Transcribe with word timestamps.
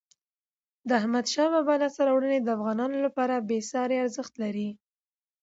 د 0.87 0.89
احمد 0.99 1.25
شاه 1.33 1.49
بابا 1.53 1.75
لاسته 1.81 2.01
راوړني 2.09 2.39
د 2.41 2.47
افغانانو 2.57 2.97
لپاره 3.05 3.45
بېساری 3.49 3.97
ارزښت 4.05 4.33
لري. 4.43 4.69